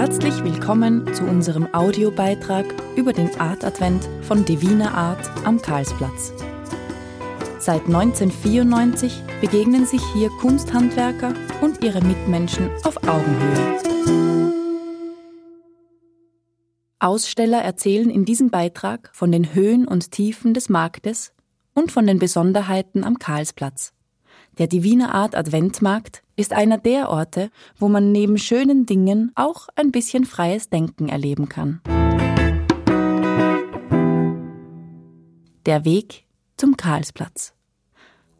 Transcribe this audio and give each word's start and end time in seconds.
Herzlich 0.00 0.44
willkommen 0.44 1.12
zu 1.12 1.24
unserem 1.24 1.74
Audiobeitrag 1.74 2.66
über 2.94 3.12
den 3.12 3.34
Art 3.40 3.64
Advent 3.64 4.08
von 4.22 4.44
Divina 4.44 4.92
Art 4.94 5.28
am 5.44 5.60
Karlsplatz. 5.60 6.32
Seit 7.58 7.84
1994 7.86 9.12
begegnen 9.40 9.86
sich 9.86 10.00
hier 10.12 10.30
Kunsthandwerker 10.40 11.34
und 11.62 11.82
ihre 11.82 12.00
Mitmenschen 12.00 12.70
auf 12.84 12.96
Augenhöhe. 13.08 13.80
Aussteller 17.00 17.62
erzählen 17.62 18.08
in 18.08 18.24
diesem 18.24 18.50
Beitrag 18.50 19.10
von 19.12 19.32
den 19.32 19.52
Höhen 19.52 19.88
und 19.88 20.12
Tiefen 20.12 20.54
des 20.54 20.68
Marktes 20.68 21.32
und 21.74 21.90
von 21.90 22.06
den 22.06 22.20
Besonderheiten 22.20 23.02
am 23.02 23.18
Karlsplatz. 23.18 23.92
Der 24.58 24.66
Divine 24.66 25.14
Art 25.14 25.36
Adventmarkt 25.36 26.24
ist 26.34 26.52
einer 26.52 26.78
der 26.78 27.10
Orte, 27.10 27.50
wo 27.78 27.88
man 27.88 28.10
neben 28.10 28.38
schönen 28.38 28.86
Dingen 28.86 29.30
auch 29.36 29.68
ein 29.76 29.92
bisschen 29.92 30.24
freies 30.24 30.68
Denken 30.68 31.08
erleben 31.08 31.48
kann. 31.48 31.80
Der 35.64 35.84
Weg 35.84 36.24
zum 36.56 36.76
Karlsplatz. 36.76 37.54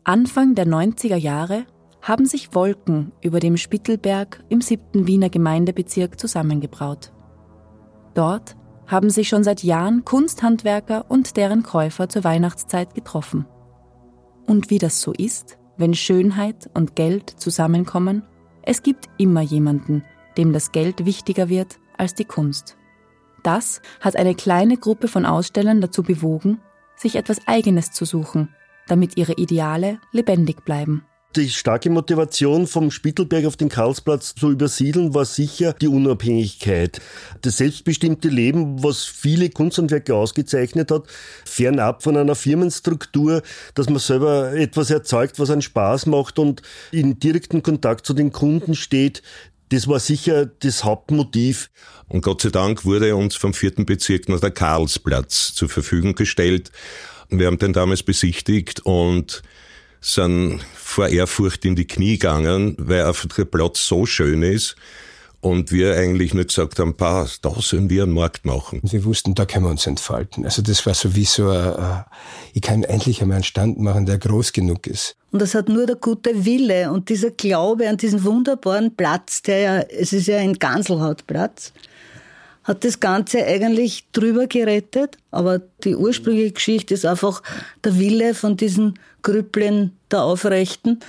Anfang 0.03 0.57
der 0.57 0.67
90er 0.67 1.17
Jahre 1.17 1.67
haben 2.03 2.27
sich 2.27 2.53
Wolken 2.53 3.13
über 3.21 3.39
dem 3.39 3.57
Spittelberg 3.57 4.43
im 4.49 4.61
siebten 4.61 5.07
Wiener 5.07 5.29
Gemeindebezirk 5.29 6.19
zusammengebraut. 6.19 7.13
Dort 8.15 8.57
haben 8.89 9.11
sich 9.11 9.29
schon 9.29 9.45
seit 9.45 9.63
Jahren 9.63 10.05
Kunsthandwerker 10.05 11.05
und 11.09 11.37
deren 11.37 11.63
Käufer 11.63 12.09
zur 12.09 12.25
Weihnachtszeit 12.25 12.95
getroffen. 12.95 13.47
Und 14.47 14.71
wie 14.71 14.79
das 14.79 15.01
so 15.01 15.13
ist, 15.13 15.59
wenn 15.79 15.95
Schönheit 15.95 16.69
und 16.75 16.97
Geld 16.97 17.31
zusammenkommen, 17.31 18.23
es 18.63 18.83
gibt 18.83 19.07
immer 19.17 19.41
jemanden, 19.41 20.05
dem 20.37 20.53
das 20.53 20.73
Geld 20.73 21.07
wichtiger 21.07 21.49
wird 21.49 21.79
als 21.97 22.15
die 22.15 22.27
Kunst. 22.27 22.77
Das 23.43 23.81
hat 24.01 24.17
eine 24.17 24.35
kleine 24.35 24.77
Gruppe 24.77 25.09
von 25.09 25.25
Ausstellern 25.25 25.81
dazu 25.81 26.03
bewogen, 26.03 26.61
sich 26.97 27.17
etwas 27.17 27.47
Eigenes 27.47 27.93
zu 27.93 28.05
suchen, 28.05 28.55
damit 28.89 29.17
ihre 29.17 29.35
Ideale 29.35 30.01
lebendig 30.13 30.65
bleiben. 30.65 31.05
Die 31.37 31.51
starke 31.51 31.91
Motivation 31.91 32.67
vom 32.67 32.91
Spittelberg 32.91 33.45
auf 33.45 33.57
den 33.57 33.69
Karlsplatz 33.69 34.35
zu 34.35 34.51
übersiedeln 34.51 35.13
war 35.13 35.27
sicher 35.27 35.75
die 35.75 35.87
Unabhängigkeit. 35.87 37.03
Das 37.43 37.59
selbstbestimmte 37.59 38.29
Leben, 38.29 38.83
was 38.83 39.05
viele 39.05 39.51
Kunsthandwerker 39.51 40.15
ausgezeichnet 40.15 40.91
hat, 40.91 41.05
fernab 41.45 42.03
von 42.03 42.17
einer 42.17 42.35
Firmenstruktur, 42.35 43.43
dass 43.75 43.91
man 43.91 43.99
selber 43.99 44.55
etwas 44.55 44.91
erzeugt, 44.91 45.39
was 45.39 45.51
einen 45.51 45.61
Spaß 45.61 46.07
macht 46.07 46.39
und 46.39 46.63
in 46.93 47.21
direkten 47.21 47.63
Kontakt 47.63 48.07
zu 48.07 48.15
den 48.15 48.33
Kunden 48.33 48.75
steht, 48.75 49.23
das 49.69 49.87
war 49.87 50.01
sicher 50.01 50.47
das 50.47 50.83
Hauptmotiv. 50.83 51.69
Und 52.09 52.23
Gott 52.23 52.41
sei 52.41 52.49
Dank 52.49 52.87
wurde 52.87 53.15
uns 53.15 53.37
vom 53.37 53.53
vierten 53.53 53.85
Bezirk 53.85 54.31
noch 54.31 54.41
der 54.41 54.51
Karlsplatz 54.51 55.53
zur 55.55 55.69
Verfügung 55.69 56.15
gestellt. 56.15 56.73
Wir 57.29 57.49
haben 57.49 57.59
den 57.59 57.75
damals 57.75 58.03
besichtigt 58.03 58.81
und 58.87 59.43
sind 60.01 60.61
vor 60.75 61.09
Ehrfurcht 61.09 61.65
in 61.65 61.77
die 61.77 61.87
Knie 61.87 62.19
gegangen, 62.19 62.77
weil 62.79 63.05
einfach 63.05 63.29
der 63.29 63.45
Platz 63.45 63.87
so 63.87 64.07
schön 64.07 64.43
ist. 64.43 64.77
Und 65.41 65.71
wir 65.71 65.95
eigentlich 65.95 66.35
nur 66.35 66.45
gesagt 66.45 66.81
haben, 66.81 66.97
da 66.99 67.25
sollen 67.61 67.89
wir 67.89 68.03
einen 68.03 68.13
Markt 68.13 68.45
machen. 68.45 68.81
Wir 68.83 69.05
wussten, 69.05 69.37
da 69.37 69.47
können 69.47 69.67
wir 69.67 69.71
uns 69.71 69.87
entfalten. 69.87 70.45
Also 70.45 70.63
das 70.63 70.85
war 70.85 70.95
so 70.95 71.15
wie 71.15 71.25
so, 71.25 71.49
ein, 71.51 72.05
ich 72.55 72.63
kann 72.63 72.83
endlich 72.83 73.23
einmal 73.23 73.37
einen 73.37 73.45
Stand 73.45 73.79
machen, 73.79 74.05
der 74.05 74.19
groß 74.19 74.53
genug 74.53 74.89
ist. 74.89 75.15
Und 75.31 75.41
das 75.41 75.55
hat 75.55 75.69
nur 75.69 75.87
der 75.87 75.95
gute 75.95 76.45
Wille 76.45 76.91
und 76.91 77.09
dieser 77.09 77.31
Glaube 77.31 77.89
an 77.89 77.99
diesen 77.99 78.25
wunderbaren 78.25 78.97
Platz, 78.97 79.43
der 79.43 79.59
ja, 79.61 79.79
es 79.79 80.13
ist 80.13 80.27
ja 80.27 80.39
ein 80.39 80.55
Ganselhautplatz, 80.55 81.73
hat 82.69 82.85
das 82.85 83.01
Ganze 83.01 83.45
eigentlich 83.45 84.05
drüber 84.13 84.47
gerettet. 84.47 85.17
Aber 85.31 85.61
die 85.83 85.97
ursprüngliche 85.97 86.53
Geschichte 86.53 86.95
ist 86.95 87.07
einfach 87.07 87.43
der 87.83 87.99
Wille 87.99 88.35
von 88.35 88.57
diesen 88.57 88.99
Grüppeln 89.23 89.93
der 90.11 90.23
Aufrechten, 90.23 91.01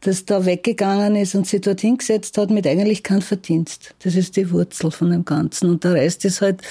das 0.00 0.24
da 0.24 0.46
weggegangen 0.46 1.16
ist 1.16 1.34
und 1.34 1.46
sich 1.46 1.60
dort 1.60 1.80
hingesetzt 1.80 2.38
hat 2.38 2.50
mit 2.50 2.66
eigentlich 2.66 3.02
keinem 3.02 3.22
Verdienst. 3.22 3.94
Das 4.04 4.14
ist 4.14 4.36
die 4.36 4.50
Wurzel 4.50 4.92
von 4.92 5.10
dem 5.10 5.24
Ganzen. 5.24 5.68
Und 5.68 5.84
der 5.84 5.94
Rest 5.94 6.24
ist 6.24 6.40
halt 6.40 6.62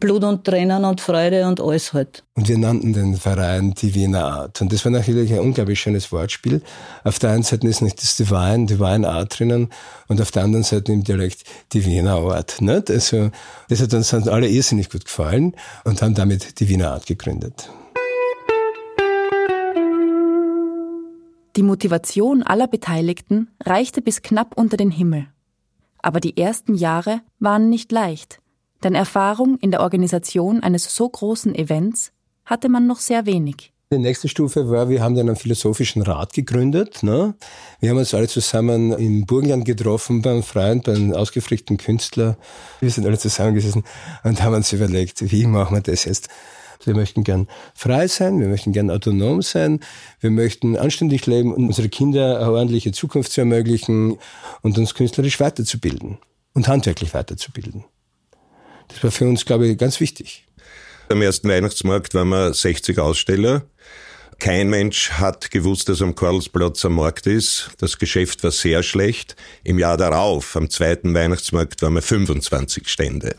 Blut 0.00 0.24
und 0.24 0.44
Tränen 0.44 0.84
und 0.84 1.00
Freude 1.00 1.46
und 1.46 1.60
alles 1.60 1.92
halt. 1.92 2.24
Und 2.34 2.48
wir 2.48 2.58
nannten 2.58 2.92
den 2.92 3.16
Verein 3.16 3.74
die 3.74 3.94
Wiener 3.94 4.24
Art. 4.24 4.60
Und 4.60 4.72
das 4.72 4.84
war 4.84 4.90
natürlich 4.90 5.32
ein 5.32 5.40
unglaublich 5.40 5.80
schönes 5.80 6.10
Wortspiel. 6.10 6.62
Auf 7.04 7.18
der 7.18 7.30
einen 7.30 7.42
Seite 7.42 7.68
ist 7.68 7.82
nicht 7.82 8.02
das 8.02 8.16
Divine, 8.16 8.66
Divine 8.66 9.08
Art 9.08 9.38
drinnen 9.38 9.68
und 10.08 10.20
auf 10.20 10.30
der 10.30 10.42
anderen 10.42 10.64
Seite 10.64 10.92
im 10.92 11.04
Dialekt 11.04 11.44
die 11.72 11.84
Wiener 11.84 12.16
Art. 12.16 12.60
Nicht? 12.60 12.90
Also, 12.90 13.30
das 13.68 13.80
hat 13.80 13.94
uns 13.94 14.12
alle 14.14 14.48
irrsinnig 14.48 14.90
gut 14.90 15.04
gefallen 15.04 15.54
und 15.84 16.02
haben 16.02 16.14
damit 16.14 16.58
die 16.58 16.68
Wiener 16.68 16.92
Art 16.92 17.06
gegründet. 17.06 17.68
Die 21.56 21.62
Motivation 21.62 22.42
aller 22.42 22.68
Beteiligten 22.68 23.50
reichte 23.62 24.02
bis 24.02 24.22
knapp 24.22 24.56
unter 24.56 24.76
den 24.76 24.90
Himmel. 24.90 25.26
Aber 25.98 26.20
die 26.20 26.36
ersten 26.36 26.74
Jahre 26.74 27.20
waren 27.38 27.68
nicht 27.68 27.92
leicht, 27.92 28.40
denn 28.82 28.94
Erfahrung 28.94 29.58
in 29.58 29.70
der 29.70 29.80
Organisation 29.80 30.62
eines 30.62 30.94
so 30.94 31.08
großen 31.08 31.54
Events 31.54 32.12
hatte 32.44 32.68
man 32.68 32.86
noch 32.86 32.98
sehr 32.98 33.26
wenig. 33.26 33.72
Die 33.92 33.98
nächste 33.98 34.28
Stufe 34.28 34.70
war, 34.70 34.88
wir 34.88 35.02
haben 35.02 35.16
dann 35.16 35.26
einen 35.26 35.36
philosophischen 35.36 36.02
Rat 36.02 36.32
gegründet. 36.32 37.02
Ne? 37.02 37.34
Wir 37.80 37.90
haben 37.90 37.96
uns 37.96 38.14
alle 38.14 38.28
zusammen 38.28 38.92
im 38.92 39.26
Burgenland 39.26 39.64
getroffen, 39.64 40.22
beim 40.22 40.44
Freund, 40.44 40.84
beim 40.84 41.12
ausgefragten 41.12 41.76
Künstler. 41.76 42.36
Wir 42.78 42.90
sind 42.90 43.04
alle 43.04 43.18
zusammengesessen 43.18 43.82
und 44.22 44.42
haben 44.44 44.54
uns 44.54 44.72
überlegt, 44.72 45.32
wie 45.32 45.44
machen 45.44 45.74
wir 45.74 45.80
das 45.80 46.04
jetzt? 46.04 46.28
Wir 46.84 46.94
möchten 46.94 47.24
gern 47.24 47.48
frei 47.74 48.06
sein, 48.06 48.38
wir 48.38 48.46
möchten 48.46 48.70
gern 48.70 48.90
autonom 48.90 49.42
sein, 49.42 49.80
wir 50.20 50.30
möchten 50.30 50.76
anständig 50.76 51.26
leben 51.26 51.52
und 51.52 51.66
unsere 51.66 51.88
Kinder 51.88 52.38
eine 52.38 52.52
ordentliche 52.52 52.92
Zukunft 52.92 53.32
zu 53.32 53.40
ermöglichen 53.40 54.18
und 54.62 54.78
uns 54.78 54.94
künstlerisch 54.94 55.40
weiterzubilden 55.40 56.18
und 56.54 56.68
handwerklich 56.68 57.12
weiterzubilden. 57.12 57.84
Das 58.92 59.04
war 59.04 59.10
für 59.10 59.26
uns, 59.26 59.44
glaube 59.44 59.68
ich, 59.68 59.78
ganz 59.78 60.00
wichtig. 60.00 60.44
Am 61.08 61.22
ersten 61.22 61.48
Weihnachtsmarkt 61.48 62.14
waren 62.14 62.28
wir 62.28 62.54
60 62.54 62.98
Aussteller. 62.98 63.62
Kein 64.38 64.70
Mensch 64.70 65.10
hat 65.10 65.50
gewusst, 65.50 65.88
dass 65.88 66.00
am 66.00 66.14
Karlsplatz 66.14 66.84
am 66.86 66.94
Markt 66.94 67.26
ist. 67.26 67.70
Das 67.78 67.98
Geschäft 67.98 68.42
war 68.42 68.50
sehr 68.50 68.82
schlecht. 68.82 69.36
Im 69.64 69.78
Jahr 69.78 69.98
darauf, 69.98 70.56
am 70.56 70.70
zweiten 70.70 71.12
Weihnachtsmarkt, 71.12 71.82
waren 71.82 71.94
wir 71.94 72.02
25 72.02 72.88
Stände. 72.88 73.36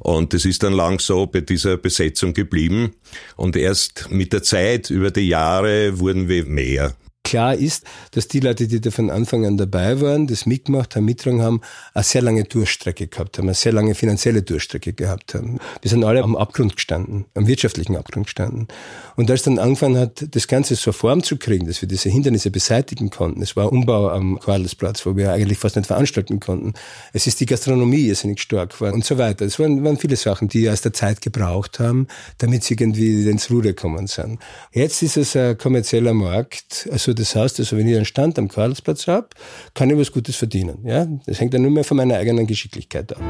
Und 0.00 0.32
es 0.32 0.44
ist 0.44 0.62
dann 0.62 0.72
lang 0.72 1.00
so 1.00 1.26
bei 1.26 1.40
dieser 1.40 1.76
Besetzung 1.76 2.32
geblieben. 2.32 2.94
Und 3.36 3.56
erst 3.56 4.10
mit 4.10 4.32
der 4.32 4.42
Zeit, 4.42 4.88
über 4.88 5.10
die 5.10 5.28
Jahre, 5.28 5.98
wurden 5.98 6.28
wir 6.28 6.46
mehr. 6.46 6.94
Klar 7.24 7.54
ist, 7.54 7.84
dass 8.10 8.28
die 8.28 8.40
Leute, 8.40 8.68
die 8.68 8.82
da 8.82 8.90
von 8.90 9.10
Anfang 9.10 9.46
an 9.46 9.56
dabei 9.56 10.02
waren, 10.02 10.26
das 10.26 10.44
mitgemacht 10.44 10.94
haben, 10.94 11.06
mittragen 11.06 11.40
haben, 11.40 11.62
eine 11.94 12.04
sehr 12.04 12.20
lange 12.20 12.44
Durchstrecke 12.44 13.06
gehabt 13.06 13.38
haben, 13.38 13.46
eine 13.46 13.54
sehr 13.54 13.72
lange 13.72 13.94
finanzielle 13.94 14.42
Durchstrecke 14.42 14.92
gehabt 14.92 15.34
haben. 15.34 15.58
Wir 15.80 15.90
sind 15.90 16.04
alle 16.04 16.22
am 16.22 16.36
Abgrund 16.36 16.76
gestanden, 16.76 17.24
am 17.34 17.46
wirtschaftlichen 17.46 17.96
Abgrund 17.96 18.26
gestanden. 18.26 18.68
Und 19.16 19.30
als 19.30 19.42
dann 19.42 19.58
angefangen 19.58 19.96
hat, 19.96 20.26
das 20.32 20.48
Ganze 20.48 20.74
so 20.74 20.92
Form 20.92 21.22
zu 21.22 21.38
kriegen, 21.38 21.66
dass 21.66 21.80
wir 21.80 21.88
diese 21.88 22.10
Hindernisse 22.10 22.50
beseitigen 22.50 23.08
konnten, 23.08 23.40
es 23.40 23.56
war 23.56 23.72
Umbau 23.72 24.10
am 24.10 24.38
Quadelsplatz, 24.38 25.06
wo 25.06 25.16
wir 25.16 25.32
eigentlich 25.32 25.58
fast 25.58 25.76
nicht 25.76 25.86
veranstalten 25.86 26.40
konnten. 26.40 26.74
Es 27.14 27.26
ist 27.26 27.40
die 27.40 27.46
Gastronomie 27.46 28.06
irrsinnig 28.06 28.42
stark 28.42 28.74
geworden 28.74 28.96
und 28.96 29.04
so 29.04 29.16
weiter. 29.16 29.46
Es 29.46 29.58
waren, 29.58 29.82
waren 29.82 29.96
viele 29.96 30.16
Sachen, 30.16 30.48
die 30.48 30.68
aus 30.68 30.82
der 30.82 30.92
Zeit 30.92 31.22
gebraucht 31.22 31.80
haben, 31.80 32.06
damit 32.36 32.64
sie 32.64 32.74
irgendwie 32.74 33.26
ins 33.30 33.50
Ruder 33.50 33.72
kommen 33.72 34.08
sind. 34.08 34.40
Jetzt 34.72 35.02
ist 35.02 35.16
es 35.16 35.34
ein 35.34 35.56
kommerzieller 35.56 36.12
Markt, 36.12 36.86
also 36.92 37.13
das 37.14 37.34
heißt, 37.34 37.58
also 37.60 37.76
wenn 37.76 37.88
ich 37.88 37.96
einen 37.96 38.04
Stand 38.04 38.38
am 38.38 38.48
Karlsplatz 38.48 39.06
habe, 39.06 39.28
kann 39.74 39.90
ich 39.90 39.96
was 39.96 40.12
Gutes 40.12 40.36
verdienen. 40.36 40.78
Ja? 40.84 41.06
Das 41.26 41.40
hängt 41.40 41.54
dann 41.54 41.62
nur 41.62 41.70
mehr 41.70 41.84
von 41.84 41.96
meiner 41.96 42.16
eigenen 42.16 42.46
Geschicklichkeit 42.46 43.16
ab. 43.16 43.22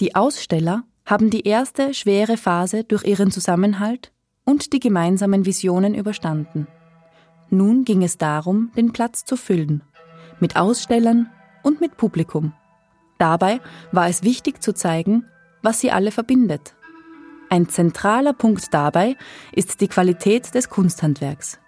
Die 0.00 0.14
Aussteller 0.14 0.84
haben 1.04 1.30
die 1.30 1.46
erste 1.46 1.94
schwere 1.94 2.36
Phase 2.36 2.84
durch 2.84 3.04
ihren 3.04 3.30
Zusammenhalt 3.30 4.12
und 4.44 4.72
die 4.72 4.80
gemeinsamen 4.80 5.44
Visionen 5.44 5.94
überstanden. 5.94 6.66
Nun 7.50 7.84
ging 7.84 8.02
es 8.02 8.16
darum, 8.16 8.70
den 8.76 8.92
Platz 8.92 9.24
zu 9.24 9.36
füllen. 9.36 9.82
Mit 10.40 10.56
Ausstellern 10.56 11.28
und 11.62 11.80
mit 11.80 11.96
Publikum. 11.96 12.54
Dabei 13.18 13.60
war 13.92 14.08
es 14.08 14.22
wichtig 14.22 14.62
zu 14.62 14.72
zeigen, 14.72 15.26
was 15.62 15.80
sie 15.80 15.90
alle 15.90 16.10
verbindet 16.10 16.74
ein 17.50 17.68
zentraler 17.68 18.32
Punkt 18.32 18.72
dabei 18.72 19.16
ist 19.52 19.80
die 19.80 19.88
Qualität 19.88 20.54
des 20.54 20.70
Kunsthandwerks. 20.70 21.59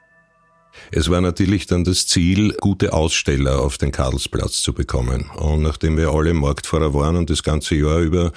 Es 0.90 1.10
war 1.10 1.20
natürlich 1.20 1.66
dann 1.66 1.84
das 1.84 2.06
Ziel, 2.06 2.54
gute 2.60 2.92
Aussteller 2.92 3.60
auf 3.60 3.78
den 3.78 3.92
Karlsplatz 3.92 4.62
zu 4.62 4.72
bekommen. 4.72 5.30
Und 5.36 5.62
nachdem 5.62 5.96
wir 5.96 6.10
alle 6.10 6.34
Marktfahrer 6.34 6.94
waren 6.94 7.16
und 7.16 7.30
das 7.30 7.42
ganze 7.42 7.74
Jahr 7.74 8.00
über 8.00 8.32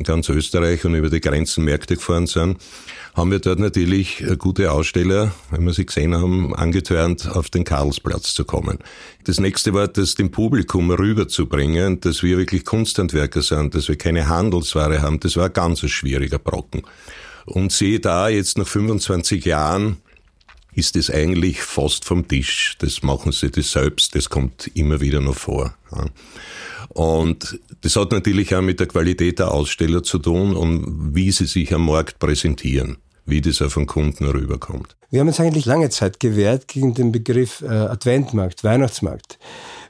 in 0.00 0.04
ganz 0.04 0.30
Österreich 0.30 0.84
und 0.86 0.94
über 0.94 1.10
die 1.10 1.20
Grenzenmärkte 1.20 1.96
gefahren 1.96 2.26
sind, 2.26 2.58
haben 3.14 3.30
wir 3.30 3.38
dort 3.38 3.58
natürlich 3.58 4.24
gute 4.38 4.72
Aussteller, 4.72 5.32
wenn 5.50 5.64
wir 5.64 5.74
sie 5.74 5.84
gesehen 5.84 6.14
haben, 6.14 6.54
angetörnt, 6.54 7.28
auf 7.28 7.50
den 7.50 7.64
Karlsplatz 7.64 8.32
zu 8.32 8.44
kommen. 8.44 8.78
Das 9.24 9.40
nächste 9.40 9.74
war, 9.74 9.88
das 9.88 10.14
dem 10.14 10.30
Publikum 10.30 10.90
rüberzubringen, 10.90 12.00
dass 12.00 12.22
wir 12.22 12.38
wirklich 12.38 12.64
Kunsthandwerker 12.64 13.42
sind, 13.42 13.74
dass 13.74 13.88
wir 13.88 13.96
keine 13.96 14.28
Handelsware 14.28 15.02
haben. 15.02 15.20
Das 15.20 15.36
war 15.36 15.46
ein 15.46 15.52
ganz 15.52 15.80
schwieriger 15.80 16.38
Brocken. 16.38 16.82
Und 17.44 17.72
sehe 17.72 18.00
da 18.00 18.28
jetzt 18.28 18.56
nach 18.56 18.66
25 18.66 19.44
Jahren, 19.44 19.98
ist 20.72 20.96
es 20.96 21.10
eigentlich 21.10 21.62
fast 21.62 22.04
vom 22.04 22.26
Tisch. 22.26 22.76
Das 22.78 23.02
machen 23.02 23.32
sie 23.32 23.50
das 23.50 23.72
selbst, 23.72 24.14
das 24.14 24.28
kommt 24.30 24.70
immer 24.74 25.00
wieder 25.00 25.20
noch 25.20 25.36
vor. 25.36 25.74
Und 26.88 27.60
das 27.82 27.96
hat 27.96 28.12
natürlich 28.12 28.54
auch 28.54 28.62
mit 28.62 28.80
der 28.80 28.86
Qualität 28.86 29.38
der 29.38 29.52
Aussteller 29.52 30.02
zu 30.02 30.18
tun 30.18 30.56
und 30.56 31.14
wie 31.14 31.30
sie 31.30 31.46
sich 31.46 31.72
am 31.72 31.86
Markt 31.86 32.18
präsentieren, 32.18 32.98
wie 33.26 33.40
das 33.40 33.62
auf 33.62 33.74
den 33.74 33.86
Kunden 33.86 34.26
rüberkommt. 34.26 34.96
Wir 35.10 35.20
haben 35.20 35.28
uns 35.28 35.40
eigentlich 35.40 35.66
lange 35.66 35.90
Zeit 35.90 36.20
gewehrt 36.20 36.68
gegen 36.68 36.94
den 36.94 37.10
Begriff 37.10 37.62
äh, 37.62 37.66
Adventmarkt, 37.66 38.62
Weihnachtsmarkt. 38.62 39.38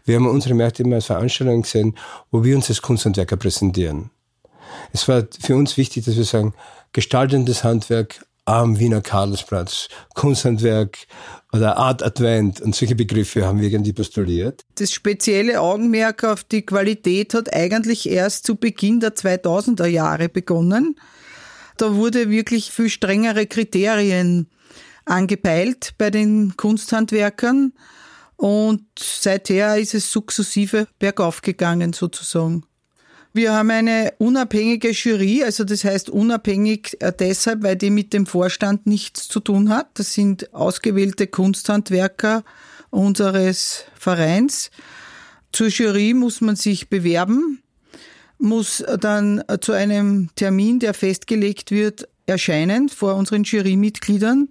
Wir 0.04 0.16
haben 0.16 0.26
unsere 0.26 0.54
Märkte 0.54 0.82
immer 0.82 0.96
als 0.96 1.06
Veranstaltungen 1.06 1.62
gesehen, 1.62 1.96
wo 2.30 2.42
wir 2.42 2.56
uns 2.56 2.68
als 2.70 2.80
Kunsthandwerker 2.80 3.36
präsentieren. 3.36 4.10
Es 4.92 5.06
war 5.08 5.26
für 5.40 5.56
uns 5.56 5.76
wichtig, 5.76 6.04
dass 6.04 6.16
wir 6.16 6.24
sagen, 6.24 6.54
gestaltendes 6.92 7.64
Handwerk, 7.64 8.24
am 8.50 8.78
Wiener 8.78 9.00
Karlsplatz, 9.00 9.88
Kunsthandwerk 10.14 11.06
oder 11.52 11.76
Art 11.76 12.02
Advent 12.02 12.60
und 12.60 12.74
solche 12.74 12.96
Begriffe 12.96 13.46
haben 13.46 13.60
wir 13.60 13.70
irgendwie 13.70 13.92
postuliert. 13.92 14.64
Das 14.74 14.92
spezielle 14.92 15.60
Augenmerk 15.60 16.24
auf 16.24 16.44
die 16.44 16.62
Qualität 16.62 17.34
hat 17.34 17.54
eigentlich 17.54 18.08
erst 18.08 18.46
zu 18.46 18.56
Beginn 18.56 19.00
der 19.00 19.14
2000er 19.14 19.86
Jahre 19.86 20.28
begonnen. 20.28 20.96
Da 21.76 21.94
wurde 21.94 22.28
wirklich 22.28 22.72
viel 22.72 22.88
strengere 22.88 23.46
Kriterien 23.46 24.48
angepeilt 25.04 25.94
bei 25.96 26.10
den 26.10 26.56
Kunsthandwerkern 26.56 27.72
und 28.36 28.84
seither 28.98 29.78
ist 29.78 29.94
es 29.94 30.10
sukzessive 30.10 30.86
bergauf 30.98 31.42
gegangen 31.42 31.92
sozusagen. 31.92 32.64
Wir 33.32 33.52
haben 33.52 33.70
eine 33.70 34.12
unabhängige 34.18 34.90
Jury, 34.90 35.44
also 35.44 35.62
das 35.62 35.84
heißt 35.84 36.10
unabhängig 36.10 36.96
äh, 37.00 37.12
deshalb, 37.16 37.62
weil 37.62 37.76
die 37.76 37.90
mit 37.90 38.12
dem 38.12 38.26
Vorstand 38.26 38.86
nichts 38.86 39.28
zu 39.28 39.38
tun 39.38 39.68
hat. 39.68 39.86
Das 39.94 40.14
sind 40.14 40.52
ausgewählte 40.52 41.28
Kunsthandwerker 41.28 42.42
unseres 42.90 43.84
Vereins. 43.94 44.72
Zur 45.52 45.68
Jury 45.68 46.12
muss 46.12 46.40
man 46.40 46.56
sich 46.56 46.88
bewerben, 46.88 47.62
muss 48.38 48.84
dann 49.00 49.44
zu 49.60 49.72
einem 49.72 50.30
Termin, 50.34 50.80
der 50.80 50.92
festgelegt 50.92 51.70
wird, 51.70 52.08
erscheinen 52.26 52.88
vor 52.88 53.14
unseren 53.14 53.44
Jurymitgliedern. 53.44 54.48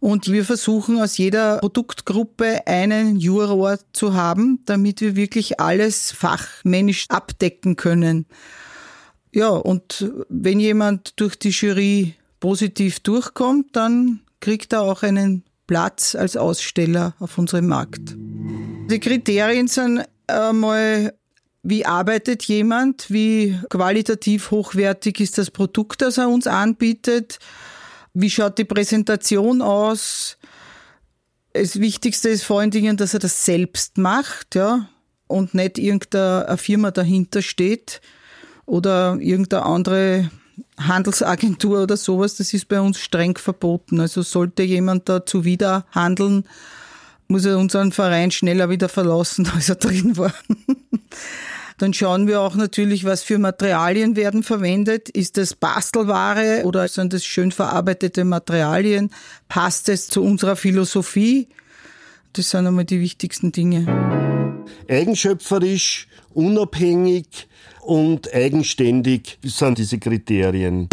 Und 0.00 0.30
wir 0.30 0.44
versuchen 0.44 1.00
aus 1.00 1.16
jeder 1.16 1.58
Produktgruppe 1.58 2.66
einen 2.66 3.16
Juror 3.16 3.78
zu 3.92 4.14
haben, 4.14 4.60
damit 4.64 5.00
wir 5.00 5.16
wirklich 5.16 5.58
alles 5.60 6.12
fachmännisch 6.12 7.06
abdecken 7.08 7.76
können. 7.76 8.26
Ja, 9.32 9.48
und 9.48 10.10
wenn 10.28 10.60
jemand 10.60 11.20
durch 11.20 11.36
die 11.36 11.50
Jury 11.50 12.14
positiv 12.40 13.00
durchkommt, 13.00 13.74
dann 13.74 14.20
kriegt 14.40 14.72
er 14.72 14.82
auch 14.82 15.02
einen 15.02 15.44
Platz 15.66 16.14
als 16.14 16.36
Aussteller 16.36 17.14
auf 17.18 17.36
unserem 17.36 17.66
Markt. 17.66 18.16
Die 18.90 19.00
Kriterien 19.00 19.68
sind 19.68 20.04
einmal, 20.26 21.12
wie 21.62 21.84
arbeitet 21.84 22.44
jemand, 22.44 23.10
wie 23.10 23.58
qualitativ 23.68 24.50
hochwertig 24.50 25.20
ist 25.20 25.36
das 25.38 25.50
Produkt, 25.50 26.00
das 26.02 26.18
er 26.18 26.28
uns 26.28 26.46
anbietet, 26.46 27.38
wie 28.20 28.30
schaut 28.30 28.58
die 28.58 28.64
Präsentation 28.64 29.62
aus? 29.62 30.38
Das 31.52 31.78
Wichtigste 31.78 32.28
ist 32.28 32.42
vor 32.42 32.60
allen 32.60 32.72
Dingen, 32.72 32.96
dass 32.96 33.14
er 33.14 33.20
das 33.20 33.44
selbst 33.44 33.96
macht, 33.96 34.56
ja, 34.56 34.88
und 35.28 35.54
nicht 35.54 35.78
irgendeine 35.78 36.56
Firma 36.58 36.90
dahinter 36.90 37.42
steht 37.42 38.00
oder 38.66 39.18
irgendeine 39.20 39.64
andere 39.64 40.30
Handelsagentur 40.78 41.82
oder 41.82 41.96
sowas. 41.96 42.34
Das 42.36 42.52
ist 42.52 42.68
bei 42.68 42.80
uns 42.80 42.98
streng 42.98 43.38
verboten. 43.38 44.00
Also 44.00 44.22
sollte 44.22 44.64
jemand 44.64 45.08
da 45.08 45.24
zuwider 45.24 45.86
handeln, 45.92 46.44
muss 47.28 47.44
er 47.44 47.58
unseren 47.58 47.92
Verein 47.92 48.30
schneller 48.30 48.68
wieder 48.68 48.88
verlassen, 48.88 49.48
als 49.54 49.68
er 49.68 49.76
drin 49.76 50.16
war. 50.16 50.34
Dann 51.78 51.94
schauen 51.94 52.26
wir 52.26 52.40
auch 52.40 52.56
natürlich, 52.56 53.04
was 53.04 53.22
für 53.22 53.38
Materialien 53.38 54.16
werden 54.16 54.42
verwendet. 54.42 55.08
Ist 55.08 55.36
das 55.36 55.54
Bastelware 55.54 56.64
oder 56.64 56.88
sind 56.88 57.12
das 57.12 57.24
schön 57.24 57.52
verarbeitete 57.52 58.24
Materialien? 58.24 59.10
Passt 59.48 59.88
es 59.88 60.08
zu 60.08 60.24
unserer 60.24 60.56
Philosophie? 60.56 61.48
Das 62.32 62.50
sind 62.50 62.66
einmal 62.66 62.84
die 62.84 63.00
wichtigsten 63.00 63.52
Dinge. 63.52 63.86
Eigenschöpferisch, 64.88 66.08
unabhängig 66.34 67.46
und 67.80 68.34
eigenständig 68.34 69.38
sind 69.44 69.78
diese 69.78 69.98
Kriterien. 69.98 70.88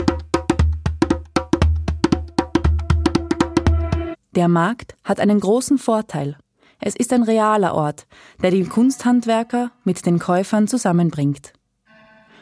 Der 4.36 4.48
Markt 4.50 4.96
hat 5.04 5.20
einen 5.20 5.40
großen 5.40 5.80
Vorteil. 5.80 6.38
Es 6.80 6.96
ist 6.96 7.14
ein 7.14 7.24
realer 7.24 7.74
Ort, 7.74 8.08
der 8.42 8.52
die 8.52 8.64
Kunsthandwerker 8.64 9.72
mit 9.84 10.06
den 10.06 10.20
Käufern 10.20 10.68
zusammenbringt. 10.68 11.54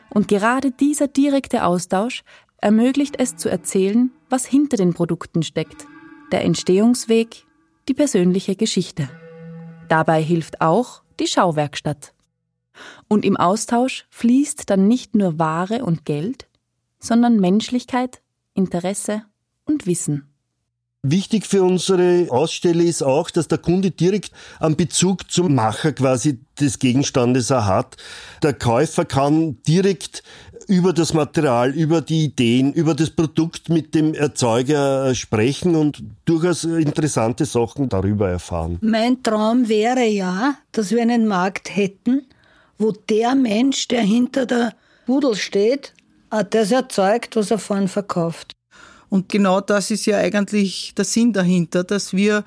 Und 0.10 0.28
gerade 0.28 0.72
dieser 0.72 1.08
direkte 1.08 1.66
Austausch 1.66 2.24
ermöglicht 2.58 3.16
es 3.20 3.36
zu 3.36 3.50
erzählen, 3.50 4.12
was 4.30 4.46
hinter 4.46 4.78
den 4.78 4.94
Produkten 4.94 5.44
steckt, 5.44 5.86
der 6.32 6.44
Entstehungsweg, 6.44 7.46
die 7.88 7.94
persönliche 7.94 8.56
Geschichte. 8.56 9.10
Dabei 9.90 10.22
hilft 10.22 10.62
auch 10.62 11.04
die 11.20 11.28
Schauwerkstatt. 11.28 12.14
Und 13.08 13.26
im 13.26 13.38
Austausch 13.38 14.06
fließt 14.10 14.70
dann 14.70 14.88
nicht 14.88 15.16
nur 15.16 15.38
Ware 15.38 15.84
und 15.84 16.06
Geld, 16.06 16.48
sondern 17.00 17.40
Menschlichkeit, 17.40 18.22
Interesse 18.54 19.24
und 19.66 19.86
Wissen. 19.86 20.33
Wichtig 21.06 21.46
für 21.46 21.64
unsere 21.64 22.28
Aussteller 22.30 22.86
ist 22.86 23.04
auch, 23.04 23.30
dass 23.30 23.50
der 23.50 23.58
Kunde 23.58 23.92
direkt 23.92 24.32
einen 24.62 24.78
Bezug 24.78 25.30
zum 25.30 25.54
Macher 25.54 25.92
quasi 25.92 26.40
des 26.58 26.80
Gegenstandes 26.80 27.50
er 27.50 27.66
hat. 27.68 27.98
Der 28.42 28.54
Käufer 28.54 29.04
kann 29.04 29.62
direkt 29.68 30.24
über 30.70 30.94
das 30.94 31.14
Material, 31.14 31.72
über 31.72 32.00
die 32.00 32.24
Ideen, 32.24 32.72
über 32.72 32.94
das 32.94 33.10
Produkt 33.10 33.68
mit 33.68 33.94
dem 33.96 34.14
Erzeuger 34.14 35.08
äh, 35.10 35.16
sprechen 35.16 35.76
und 35.76 36.02
durchaus 36.24 36.64
interessante 36.64 37.44
Sachen 37.44 37.90
darüber 37.90 38.30
erfahren. 38.30 38.78
Mein 38.80 39.22
Traum 39.24 39.68
wäre 39.68 40.06
ja, 40.06 40.56
dass 40.72 40.92
wir 40.92 41.02
einen 41.02 41.28
Markt 41.28 41.76
hätten, 41.76 42.28
wo 42.78 42.94
der 42.94 43.36
Mensch, 43.36 43.90
der 43.90 44.04
hinter 44.04 44.46
der 44.46 44.74
Pudel 45.06 45.36
steht, 45.36 45.94
das 46.50 46.72
erzeugt, 46.72 47.36
was 47.36 47.52
er 47.52 47.60
vorhin 47.60 47.90
verkauft. 47.90 48.54
Und 49.14 49.30
genau 49.30 49.62
das 49.62 49.92
ist 49.92 50.08
ja 50.08 50.18
eigentlich 50.18 50.96
der 50.98 51.06
Sinn 51.06 51.34
dahinter, 51.34 51.84
dass 51.84 52.14
wir 52.14 52.44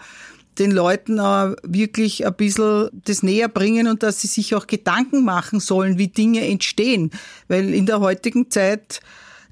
den 0.58 0.72
Leuten 0.72 1.20
auch 1.20 1.54
wirklich 1.62 2.26
ein 2.26 2.34
bisschen 2.34 2.90
das 3.04 3.22
näher 3.22 3.46
bringen 3.46 3.86
und 3.86 4.02
dass 4.02 4.20
sie 4.20 4.26
sich 4.26 4.52
auch 4.52 4.66
Gedanken 4.66 5.24
machen 5.24 5.60
sollen, 5.60 5.96
wie 5.96 6.08
Dinge 6.08 6.44
entstehen. 6.44 7.12
Weil 7.46 7.72
in 7.72 7.86
der 7.86 8.00
heutigen 8.00 8.50
Zeit 8.50 8.98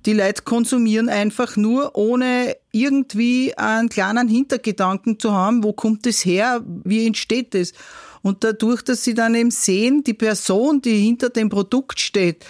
die 0.07 0.13
Leute 0.13 0.43
konsumieren 0.43 1.09
einfach 1.09 1.57
nur, 1.57 1.95
ohne 1.95 2.57
irgendwie 2.73 3.57
einen 3.57 3.91
kleinen 3.91 4.27
Hintergedanken 4.27 5.21
zu 5.21 5.31
haben, 5.31 5.63
wo 5.63 5.73
kommt 5.73 6.09
es 6.09 6.25
her, 6.25 6.65
wie 6.83 7.07
entsteht 7.07 7.55
es. 7.55 7.75
Und 8.23 8.43
dadurch, 8.43 8.83
dass 8.83 9.05
sie 9.05 9.15
dann 9.15 9.37
eben 9.37 9.53
sehen, 9.53 10.03
die 10.03 10.15
Person, 10.15 10.83
die 10.83 10.99
hinter 10.99 11.31
dem 11.31 11.49
Produkt 11.49 12.01
steht, 12.01 12.45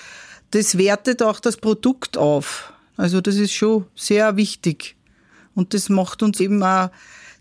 das 0.53 0.79
wertet 0.79 1.23
auch 1.23 1.39
das 1.39 1.59
Produkt 1.59 2.17
auf. 2.17 2.74
Also 2.97 3.21
das 3.21 3.37
ist 3.37 3.53
schon 3.53 3.87
sehr 3.95 4.37
wichtig. 4.37 4.97
Und 5.55 5.75
das 5.75 5.89
macht 5.89 6.23
uns 6.23 6.41
eben 6.41 6.63
auch 6.63 6.91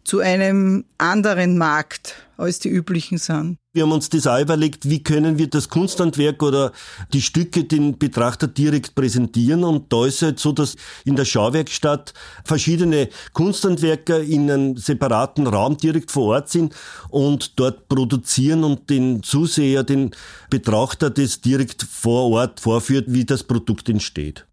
zu 0.03 0.19
einem 0.19 0.83
anderen 0.97 1.57
Markt, 1.57 2.15
als 2.37 2.59
die 2.59 2.69
üblichen 2.69 3.17
sind. 3.17 3.57
Wir 3.73 3.83
haben 3.83 3.91
uns 3.91 4.09
das 4.09 4.27
auch 4.27 4.39
überlegt, 4.39 4.87
wie 4.87 5.01
können 5.01 5.37
wir 5.37 5.47
das 5.47 5.69
Kunsthandwerk 5.69 6.43
oder 6.43 6.73
die 7.13 7.21
Stücke 7.21 7.63
den 7.63 7.97
Betrachter 7.97 8.47
direkt 8.47 8.95
präsentieren. 8.95 9.63
Und 9.63 9.91
da 9.91 10.05
ist 10.05 10.15
es 10.15 10.21
halt 10.21 10.39
so, 10.39 10.51
dass 10.51 10.75
in 11.05 11.15
der 11.15 11.25
Schauwerkstatt 11.25 12.13
verschiedene 12.43 13.09
Kunsthandwerker 13.31 14.21
in 14.21 14.51
einem 14.51 14.77
separaten 14.77 15.47
Raum 15.47 15.77
direkt 15.77 16.11
vor 16.11 16.35
Ort 16.35 16.49
sind 16.49 16.75
und 17.09 17.59
dort 17.59 17.87
produzieren 17.87 18.63
und 18.63 18.89
den 18.89 19.23
Zuseher, 19.23 19.83
den 19.83 20.11
Betrachter 20.49 21.09
das 21.09 21.41
direkt 21.41 21.81
vor 21.81 22.29
Ort 22.29 22.59
vorführt, 22.59 23.05
wie 23.07 23.25
das 23.25 23.43
Produkt 23.43 23.89
entsteht. 23.89 24.45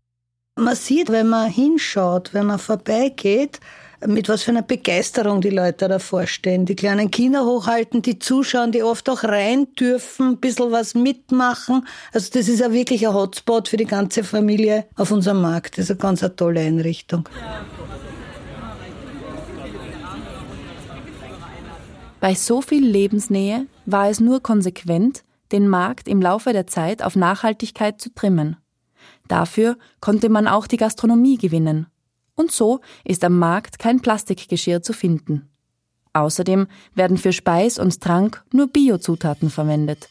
Man 0.56 0.74
sieht, 0.74 1.10
wenn 1.10 1.28
man 1.28 1.50
hinschaut, 1.50 2.34
wenn 2.34 2.46
man 2.46 2.58
vorbeigeht, 2.58 3.60
mit 4.06 4.28
was 4.28 4.42
für 4.42 4.50
einer 4.50 4.62
Begeisterung 4.62 5.40
die 5.40 5.50
Leute 5.50 5.88
davor 5.88 6.26
stehen. 6.26 6.66
Die 6.66 6.76
kleinen 6.76 7.10
Kinder 7.10 7.44
hochhalten, 7.44 8.02
die 8.02 8.18
zuschauen, 8.18 8.72
die 8.72 8.82
oft 8.82 9.08
auch 9.08 9.24
rein 9.24 9.68
dürfen, 9.78 10.30
ein 10.30 10.36
bisschen 10.38 10.72
was 10.72 10.94
mitmachen. 10.94 11.86
Also 12.12 12.30
das 12.32 12.48
ist 12.48 12.60
ja 12.60 12.72
wirklich 12.72 13.06
ein 13.06 13.14
Hotspot 13.14 13.68
für 13.68 13.76
die 13.76 13.84
ganze 13.84 14.24
Familie 14.24 14.86
auf 14.96 15.10
unserem 15.10 15.42
Markt. 15.42 15.78
Das 15.78 15.84
ist 15.84 15.90
eine 15.92 15.98
ganz 15.98 16.22
eine 16.22 16.34
tolle 16.34 16.60
Einrichtung. 16.60 17.28
Bei 22.20 22.34
so 22.34 22.60
viel 22.60 22.86
Lebensnähe 22.86 23.66
war 23.86 24.10
es 24.10 24.20
nur 24.20 24.42
konsequent, 24.42 25.24
den 25.52 25.68
Markt 25.68 26.06
im 26.06 26.20
Laufe 26.20 26.52
der 26.52 26.66
Zeit 26.66 27.02
auf 27.02 27.16
Nachhaltigkeit 27.16 28.00
zu 28.00 28.12
trimmen. 28.14 28.56
Dafür 29.28 29.76
konnte 30.00 30.28
man 30.28 30.46
auch 30.46 30.66
die 30.66 30.76
Gastronomie 30.76 31.38
gewinnen. 31.38 31.86
Und 32.34 32.52
so 32.52 32.80
ist 33.04 33.24
am 33.24 33.38
Markt 33.38 33.78
kein 33.78 34.00
Plastikgeschirr 34.00 34.82
zu 34.82 34.92
finden. 34.92 35.50
Außerdem 36.12 36.66
werden 36.94 37.18
für 37.18 37.32
Speis 37.32 37.78
und 37.78 38.00
Trank 38.00 38.44
nur 38.52 38.66
Biozutaten 38.66 39.50
verwendet. 39.50 40.08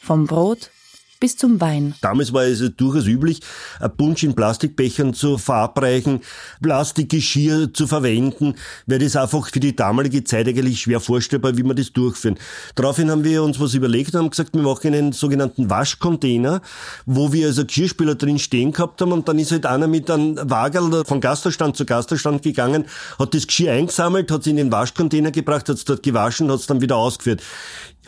Vom 0.00 0.26
Brot 0.26 0.70
bis 1.20 1.36
zum 1.36 1.60
Wein. 1.60 1.94
Damals 2.00 2.32
war 2.32 2.44
es 2.44 2.62
durchaus 2.76 3.06
üblich, 3.06 3.40
ein 3.80 3.96
Punsch 3.96 4.22
in 4.22 4.34
Plastikbechern 4.34 5.14
zu 5.14 5.38
verabreichen, 5.38 6.20
Plastikgeschirr 6.62 7.72
zu 7.72 7.86
verwenden, 7.86 8.54
weil 8.86 8.98
das 8.98 9.16
einfach 9.16 9.48
für 9.48 9.60
die 9.60 9.74
damalige 9.74 10.24
Zeit 10.24 10.48
eigentlich 10.48 10.80
schwer 10.80 11.00
vorstellbar, 11.00 11.56
wie 11.56 11.62
man 11.62 11.76
das 11.76 11.92
durchführen. 11.92 12.38
Daraufhin 12.74 13.10
haben 13.10 13.24
wir 13.24 13.42
uns 13.42 13.58
was 13.60 13.74
überlegt 13.74 14.14
und 14.14 14.20
haben 14.20 14.30
gesagt, 14.30 14.54
wir 14.54 14.62
machen 14.62 14.94
einen 14.94 15.12
sogenannten 15.12 15.70
Waschcontainer, 15.70 16.62
wo 17.06 17.32
wir 17.32 17.48
also 17.48 17.64
Geschirrspüler 17.64 18.14
drin 18.14 18.38
stehen 18.38 18.72
gehabt 18.72 19.00
haben 19.00 19.12
und 19.12 19.28
dann 19.28 19.38
ist 19.38 19.52
halt 19.52 19.66
einer 19.66 19.88
mit 19.88 20.10
einem 20.10 20.38
Wagel 20.50 21.04
von 21.04 21.20
Gasterstand 21.20 21.76
zu 21.76 21.84
Gasterstand 21.84 22.42
gegangen, 22.42 22.86
hat 23.18 23.34
das 23.34 23.46
Geschirr 23.46 23.72
eingesammelt, 23.72 24.30
hat 24.30 24.42
es 24.42 24.46
in 24.46 24.56
den 24.56 24.72
Waschcontainer 24.72 25.30
gebracht, 25.30 25.68
hat 25.68 25.76
es 25.76 25.84
dort 25.84 26.02
gewaschen, 26.02 26.50
hat 26.50 26.60
es 26.60 26.66
dann 26.66 26.80
wieder 26.80 26.96
ausgeführt. 26.96 27.42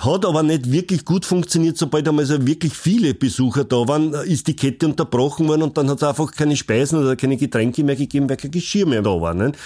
Hat 0.00 0.24
aber 0.24 0.42
nicht 0.42 0.72
wirklich 0.72 1.04
gut 1.04 1.26
funktioniert, 1.26 1.76
sobald 1.76 2.08
einmal 2.08 2.24
so 2.24 2.46
wirklich 2.46 2.72
viele 2.72 3.12
Besucher 3.12 3.64
da 3.64 3.86
waren, 3.86 4.14
ist 4.14 4.46
die 4.46 4.56
Kette 4.56 4.86
unterbrochen 4.86 5.46
worden 5.46 5.60
und 5.60 5.76
dann 5.76 5.90
hat 5.90 5.98
es 5.98 6.02
einfach 6.02 6.32
keine 6.32 6.56
Speisen 6.56 6.98
oder 6.98 7.16
keine 7.16 7.36
Getränke 7.36 7.84
mehr 7.84 7.96
gegeben, 7.96 8.26
weil 8.30 8.38
kein 8.38 8.50
Geschirr 8.50 8.86
mehr 8.86 9.02
da 9.02 9.20
war. 9.20 9.34
Nicht? 9.34 9.58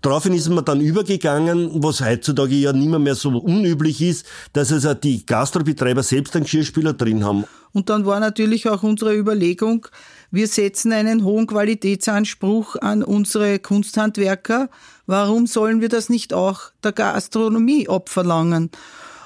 Daraufhin 0.00 0.32
ist 0.32 0.48
man 0.48 0.64
dann 0.64 0.80
übergegangen, 0.80 1.82
was 1.82 2.00
heutzutage 2.00 2.54
ja 2.54 2.72
nicht 2.72 2.88
mehr, 2.88 2.98
mehr 2.98 3.14
so 3.14 3.28
unüblich 3.28 4.00
ist, 4.00 4.24
dass 4.54 4.72
also 4.72 4.94
die 4.94 5.26
Gastrobetreiber 5.26 6.02
selbst 6.02 6.34
einen 6.34 6.44
Geschirrspüler 6.44 6.94
drin 6.94 7.22
haben. 7.22 7.44
Und 7.74 7.90
dann 7.90 8.06
war 8.06 8.20
natürlich 8.20 8.68
auch 8.70 8.84
unsere 8.84 9.14
Überlegung, 9.14 9.86
wir 10.30 10.48
setzen 10.48 10.92
einen 10.92 11.24
hohen 11.24 11.46
Qualitätsanspruch 11.46 12.76
an 12.76 13.02
unsere 13.02 13.58
Kunsthandwerker. 13.58 14.70
Warum 15.06 15.46
sollen 15.46 15.82
wir 15.82 15.90
das 15.90 16.08
nicht 16.08 16.32
auch 16.32 16.70
der 16.82 16.92
Gastronomie 16.92 17.88
abverlangen? 17.88 18.70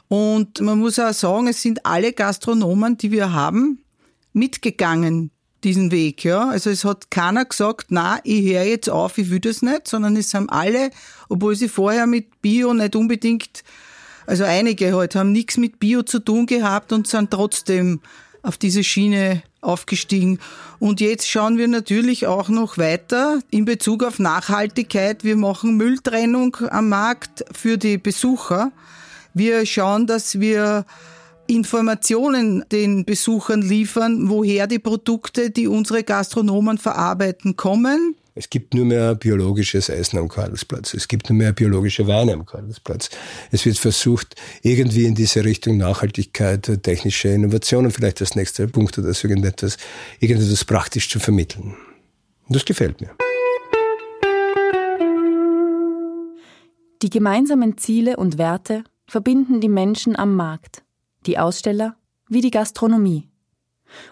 Und 0.08 0.60
man 0.60 0.78
muss 0.78 0.98
auch 0.98 1.12
sagen, 1.12 1.48
es 1.48 1.62
sind 1.62 1.84
alle 1.84 2.12
Gastronomen, 2.12 2.96
die 2.96 3.12
wir 3.12 3.32
haben, 3.32 3.82
mitgegangen 4.32 5.30
diesen 5.64 5.90
Weg, 5.90 6.24
ja. 6.24 6.48
Also 6.48 6.70
es 6.70 6.84
hat 6.84 7.10
keiner 7.10 7.44
gesagt, 7.44 7.86
na, 7.90 8.20
ich 8.24 8.52
höre 8.52 8.62
jetzt 8.62 8.88
auf, 8.88 9.18
ich 9.18 9.30
will 9.30 9.40
das 9.40 9.62
nicht, 9.62 9.88
sondern 9.88 10.16
es 10.16 10.32
haben 10.34 10.48
alle, 10.48 10.90
obwohl 11.28 11.56
sie 11.56 11.68
vorher 11.68 12.06
mit 12.06 12.40
Bio 12.40 12.72
nicht 12.74 12.94
unbedingt, 12.94 13.64
also 14.26 14.44
einige 14.44 14.94
halt, 14.94 15.14
haben 15.14 15.32
nichts 15.32 15.56
mit 15.56 15.80
Bio 15.80 16.02
zu 16.02 16.20
tun 16.20 16.46
gehabt 16.46 16.92
und 16.92 17.08
sind 17.08 17.30
trotzdem 17.30 18.00
auf 18.42 18.56
diese 18.56 18.84
Schiene 18.84 19.42
aufgestiegen. 19.60 20.38
Und 20.78 21.00
jetzt 21.00 21.28
schauen 21.28 21.58
wir 21.58 21.66
natürlich 21.66 22.28
auch 22.28 22.48
noch 22.48 22.78
weiter 22.78 23.40
in 23.50 23.64
Bezug 23.64 24.04
auf 24.04 24.20
Nachhaltigkeit. 24.20 25.24
Wir 25.24 25.36
machen 25.36 25.76
Mülltrennung 25.76 26.56
am 26.70 26.88
Markt 26.88 27.44
für 27.52 27.78
die 27.78 27.98
Besucher. 27.98 28.70
Wir 29.38 29.64
schauen, 29.66 30.08
dass 30.08 30.40
wir 30.40 30.84
Informationen 31.46 32.64
den 32.72 33.04
Besuchern 33.04 33.62
liefern, 33.62 34.28
woher 34.28 34.66
die 34.66 34.80
Produkte, 34.80 35.50
die 35.50 35.68
unsere 35.68 36.02
Gastronomen 36.02 36.76
verarbeiten, 36.76 37.54
kommen. 37.54 38.16
Es 38.34 38.50
gibt 38.50 38.74
nur 38.74 38.84
mehr 38.84 39.14
biologisches 39.14 39.90
Essen 39.90 40.18
am 40.18 40.28
Karlsplatz. 40.28 40.92
Es 40.92 41.06
gibt 41.06 41.30
nur 41.30 41.38
mehr 41.38 41.52
biologische 41.52 42.08
Weine 42.08 42.32
am 42.32 42.46
Karlsplatz. 42.46 43.10
Es 43.52 43.64
wird 43.64 43.78
versucht, 43.78 44.34
irgendwie 44.62 45.04
in 45.04 45.14
diese 45.14 45.44
Richtung 45.44 45.76
Nachhaltigkeit, 45.76 46.82
technische 46.82 47.28
Innovationen, 47.28 47.92
vielleicht 47.92 48.20
das 48.20 48.34
nächste 48.34 48.66
Punkt 48.66 48.98
oder 48.98 49.14
so 49.14 49.28
irgendetwas, 49.28 49.76
irgendetwas 50.18 50.64
praktisch 50.64 51.08
zu 51.08 51.20
vermitteln. 51.20 51.76
Und 52.48 52.56
das 52.56 52.64
gefällt 52.64 53.00
mir. 53.00 53.10
Die 57.02 57.10
gemeinsamen 57.10 57.78
Ziele 57.78 58.16
und 58.16 58.38
Werte 58.38 58.82
verbinden 59.08 59.60
die 59.60 59.68
Menschen 59.68 60.14
am 60.16 60.36
Markt, 60.36 60.84
die 61.26 61.38
Aussteller 61.38 61.96
wie 62.28 62.42
die 62.42 62.50
Gastronomie. 62.50 63.28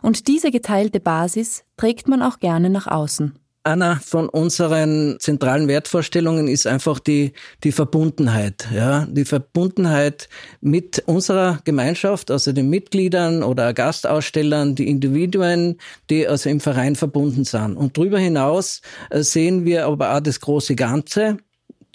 Und 0.02 0.26
diese 0.26 0.50
geteilte 0.50 1.00
Basis 1.00 1.64
trägt 1.76 2.08
man 2.08 2.22
auch 2.22 2.40
gerne 2.40 2.70
nach 2.70 2.86
außen. 2.86 3.38
Einer 3.62 3.96
von 3.96 4.28
unseren 4.28 5.16
zentralen 5.18 5.66
Wertvorstellungen 5.66 6.46
ist 6.46 6.68
einfach 6.68 7.00
die, 7.00 7.32
die 7.64 7.72
Verbundenheit, 7.72 8.68
ja, 8.72 9.06
die 9.06 9.24
Verbundenheit 9.24 10.28
mit 10.60 11.02
unserer 11.06 11.58
Gemeinschaft, 11.64 12.30
also 12.30 12.52
den 12.52 12.70
Mitgliedern 12.70 13.42
oder 13.42 13.74
Gastausstellern, 13.74 14.76
die 14.76 14.88
Individuen, 14.88 15.78
die 16.10 16.28
also 16.28 16.48
im 16.48 16.60
Verein 16.60 16.94
verbunden 16.94 17.44
sind. 17.44 17.76
Und 17.76 17.98
darüber 17.98 18.20
hinaus 18.20 18.82
äh, 19.10 19.22
sehen 19.22 19.64
wir 19.64 19.86
aber 19.86 20.14
auch 20.14 20.20
das 20.20 20.38
große 20.38 20.76
Ganze, 20.76 21.38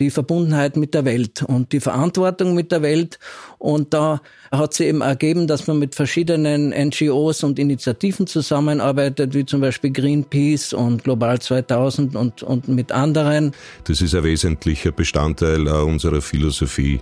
die 0.01 0.09
Verbundenheit 0.09 0.77
mit 0.77 0.93
der 0.95 1.05
Welt 1.05 1.43
und 1.43 1.71
die 1.71 1.79
Verantwortung 1.79 2.55
mit 2.55 2.71
der 2.71 2.81
Welt. 2.81 3.19
Und 3.59 3.93
da 3.93 4.21
hat 4.51 4.73
sie 4.73 4.85
eben 4.85 5.01
ergeben, 5.01 5.45
dass 5.45 5.67
man 5.67 5.77
mit 5.77 5.93
verschiedenen 5.93 6.69
NGOs 6.69 7.43
und 7.43 7.59
Initiativen 7.59 8.25
zusammenarbeitet, 8.25 9.35
wie 9.35 9.45
zum 9.45 9.61
Beispiel 9.61 9.91
Greenpeace 9.91 10.73
und 10.73 11.03
Global 11.03 11.39
2000 11.39 12.15
und, 12.15 12.41
und 12.41 12.67
mit 12.67 12.91
anderen. 12.91 13.51
Das 13.83 14.01
ist 14.01 14.15
ein 14.15 14.23
wesentlicher 14.23 14.91
Bestandteil 14.91 15.67
unserer 15.67 16.21
Philosophie, 16.21 17.01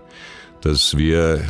dass 0.61 0.97
wir 0.97 1.41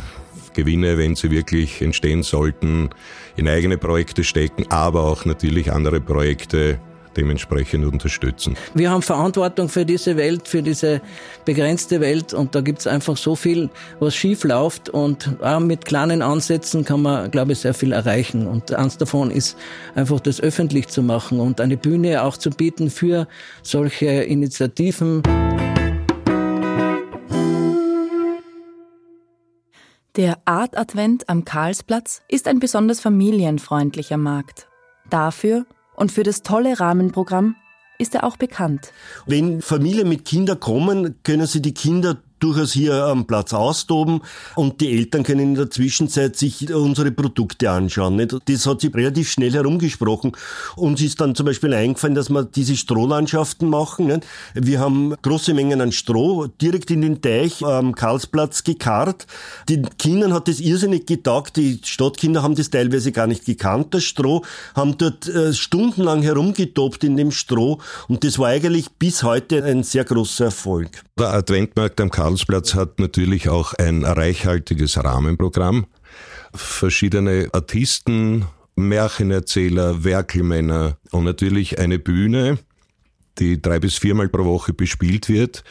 Gewinne, 0.54 0.98
wenn 0.98 1.16
sie 1.16 1.30
wirklich 1.30 1.82
entstehen 1.82 2.22
sollten, 2.22 2.90
in 3.36 3.48
eigene 3.48 3.76
Projekte 3.76 4.22
stecken, 4.22 4.66
aber 4.68 5.02
auch 5.02 5.24
natürlich 5.24 5.72
andere 5.72 6.00
Projekte 6.00 6.78
dementsprechend 7.20 7.84
unterstützen. 7.84 8.56
Wir 8.74 8.90
haben 8.90 9.02
Verantwortung 9.02 9.68
für 9.68 9.84
diese 9.84 10.16
Welt, 10.16 10.48
für 10.48 10.62
diese 10.62 11.02
begrenzte 11.44 12.00
Welt 12.00 12.32
und 12.32 12.54
da 12.54 12.62
gibt 12.62 12.80
es 12.80 12.86
einfach 12.86 13.16
so 13.16 13.36
viel, 13.36 13.68
was 13.98 14.14
schief 14.14 14.44
läuft 14.44 14.88
und 14.88 15.36
auch 15.42 15.60
mit 15.60 15.84
kleinen 15.84 16.22
Ansätzen 16.22 16.84
kann 16.84 17.02
man, 17.02 17.30
glaube 17.30 17.52
ich, 17.52 17.58
sehr 17.58 17.74
viel 17.74 17.92
erreichen 17.92 18.46
und 18.46 18.72
eins 18.72 18.96
davon 18.96 19.30
ist 19.30 19.56
einfach 19.94 20.20
das 20.20 20.40
öffentlich 20.40 20.88
zu 20.88 21.02
machen 21.02 21.40
und 21.40 21.60
eine 21.60 21.76
Bühne 21.76 22.22
auch 22.22 22.36
zu 22.38 22.50
bieten 22.50 22.90
für 22.90 23.28
solche 23.62 24.06
Initiativen. 24.06 25.22
Der 30.16 30.38
Art 30.44 30.76
Advent 30.76 31.28
am 31.28 31.44
Karlsplatz 31.44 32.22
ist 32.28 32.48
ein 32.48 32.58
besonders 32.58 33.00
familienfreundlicher 33.00 34.16
Markt. 34.16 34.66
Dafür 35.08 35.66
und 36.00 36.10
für 36.10 36.22
das 36.22 36.42
tolle 36.42 36.80
Rahmenprogramm 36.80 37.56
ist 37.98 38.14
er 38.14 38.24
auch 38.24 38.38
bekannt. 38.38 38.92
Wenn 39.26 39.60
Familien 39.60 40.08
mit 40.08 40.24
Kindern 40.24 40.58
kommen, 40.58 41.22
können 41.22 41.46
sie 41.46 41.60
die 41.60 41.74
Kinder 41.74 42.16
durchaus 42.40 42.72
hier 42.72 43.04
am 43.04 43.26
Platz 43.26 43.52
austoben 43.52 44.22
und 44.56 44.80
die 44.80 44.96
Eltern 44.96 45.22
können 45.22 45.40
in 45.40 45.54
der 45.54 45.70
Zwischenzeit 45.70 46.36
sich 46.36 46.72
unsere 46.72 47.10
Produkte 47.10 47.70
anschauen. 47.70 48.16
Nicht? 48.16 48.36
Das 48.46 48.66
hat 48.66 48.80
sich 48.80 48.94
relativ 48.94 49.30
schnell 49.30 49.52
herumgesprochen. 49.52 50.32
Uns 50.76 51.00
ist 51.02 51.20
dann 51.20 51.34
zum 51.34 51.46
Beispiel 51.46 51.72
eingefallen, 51.74 52.14
dass 52.14 52.30
wir 52.30 52.44
diese 52.44 52.76
Strohlandschaften 52.76 53.68
machen. 53.68 54.06
Nicht? 54.06 54.26
Wir 54.54 54.80
haben 54.80 55.14
große 55.22 55.54
Mengen 55.54 55.80
an 55.80 55.92
Stroh 55.92 56.46
direkt 56.46 56.90
in 56.90 57.02
den 57.02 57.22
Teich 57.22 57.64
am 57.64 57.94
Karlsplatz 57.94 58.64
gekarrt. 58.64 59.26
Den 59.68 59.88
Kindern 59.98 60.32
hat 60.32 60.48
das 60.48 60.60
irrsinnig 60.60 61.06
getaugt. 61.06 61.56
Die 61.56 61.80
Stadtkinder 61.84 62.42
haben 62.42 62.54
das 62.54 62.70
teilweise 62.70 63.12
gar 63.12 63.26
nicht 63.26 63.44
gekannt, 63.44 63.94
das 63.94 64.04
Stroh, 64.04 64.42
haben 64.74 64.96
dort 64.98 65.28
äh, 65.28 65.52
stundenlang 65.52 66.22
herumgetobt 66.22 67.04
in 67.04 67.16
dem 67.16 67.30
Stroh 67.30 67.78
und 68.08 68.24
das 68.24 68.38
war 68.38 68.48
eigentlich 68.48 68.90
bis 68.92 69.22
heute 69.22 69.64
ein 69.64 69.82
sehr 69.82 70.04
großer 70.04 70.46
Erfolg. 70.46 71.02
Der 71.18 71.28
Adventmarkt 71.34 72.00
am 72.00 72.10
Karlsplatz 72.10 72.29
Karlsplatz 72.30 72.76
hat 72.76 73.00
natürlich 73.00 73.48
auch 73.48 73.74
ein 73.74 74.04
reichhaltiges 74.04 75.02
Rahmenprogramm. 75.02 75.86
Verschiedene 76.54 77.48
Artisten, 77.50 78.44
Märchenerzähler, 78.76 80.04
Werkelmänner 80.04 80.96
und 81.10 81.24
natürlich 81.24 81.80
eine 81.80 81.98
Bühne, 81.98 82.60
die 83.40 83.60
drei 83.60 83.80
bis 83.80 83.98
viermal 83.98 84.28
pro 84.28 84.44
Woche 84.44 84.72
bespielt 84.72 85.28
wird 85.28 85.64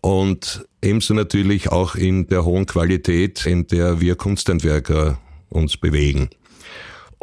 und 0.00 0.66
ebenso 0.82 1.14
natürlich 1.14 1.70
auch 1.70 1.94
in 1.94 2.26
der 2.26 2.44
hohen 2.44 2.66
Qualität, 2.66 3.46
in 3.46 3.68
der 3.68 4.00
wir 4.00 4.16
Kunsthandwerker 4.16 5.20
uns 5.48 5.76
bewegen. 5.76 6.28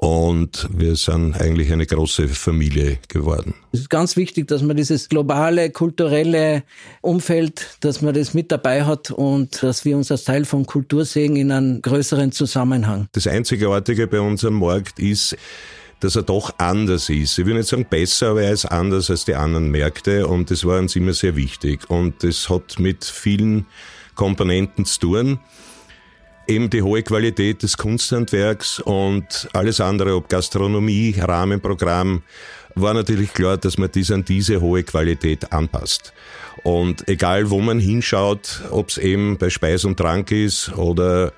Und 0.01 0.67
wir 0.75 0.95
sind 0.95 1.39
eigentlich 1.39 1.71
eine 1.71 1.85
große 1.85 2.27
Familie 2.27 2.97
geworden. 3.07 3.53
Es 3.71 3.81
ist 3.81 3.89
ganz 3.91 4.17
wichtig, 4.17 4.47
dass 4.47 4.63
man 4.63 4.75
dieses 4.75 5.09
globale, 5.09 5.69
kulturelle 5.69 6.63
Umfeld, 7.01 7.77
dass 7.81 8.01
man 8.01 8.15
das 8.15 8.33
mit 8.33 8.51
dabei 8.51 8.83
hat 8.83 9.11
und 9.11 9.61
dass 9.61 9.85
wir 9.85 9.95
uns 9.95 10.09
als 10.09 10.23
Teil 10.23 10.45
von 10.45 10.65
Kultur 10.65 11.05
sehen 11.05 11.35
in 11.35 11.51
einem 11.51 11.83
größeren 11.83 12.31
Zusammenhang. 12.31 13.09
Das 13.11 13.27
Einzigartige 13.27 14.07
bei 14.07 14.19
unserem 14.19 14.55
Markt 14.55 14.97
ist, 14.97 15.37
dass 15.99 16.15
er 16.15 16.23
doch 16.23 16.51
anders 16.57 17.07
ist. 17.09 17.37
Ich 17.37 17.45
will 17.45 17.53
nicht 17.53 17.69
sagen 17.69 17.85
besser, 17.87 18.29
aber 18.29 18.41
er 18.41 18.53
ist 18.53 18.65
anders 18.65 19.11
als 19.11 19.25
die 19.25 19.35
anderen 19.35 19.69
Märkte 19.69 20.25
und 20.25 20.49
das 20.49 20.65
war 20.65 20.79
uns 20.79 20.95
immer 20.95 21.13
sehr 21.13 21.35
wichtig. 21.35 21.87
Und 21.91 22.23
das 22.23 22.49
hat 22.49 22.79
mit 22.79 23.05
vielen 23.05 23.67
Komponenten 24.15 24.85
zu 24.85 24.99
tun. 24.99 25.39
Eben 26.51 26.69
die 26.69 26.81
hohe 26.81 27.01
Qualität 27.01 27.63
des 27.63 27.77
Kunsthandwerks 27.77 28.81
und 28.81 29.47
alles 29.53 29.79
andere, 29.79 30.15
ob 30.15 30.27
Gastronomie, 30.27 31.15
Rahmenprogramm, 31.17 32.23
war 32.75 32.93
natürlich 32.93 33.31
klar, 33.31 33.55
dass 33.55 33.77
man 33.77 33.89
dies 33.89 34.11
an 34.11 34.25
diese 34.25 34.59
hohe 34.59 34.83
Qualität 34.83 35.53
anpasst. 35.53 36.11
Und 36.63 37.07
egal 37.07 37.51
wo 37.51 37.61
man 37.61 37.79
hinschaut, 37.79 38.63
ob 38.69 38.89
es 38.89 38.97
eben 38.97 39.37
bei 39.37 39.49
Speis 39.49 39.85
und 39.85 39.95
Trank 39.95 40.29
ist 40.31 40.73
oder 40.75 41.31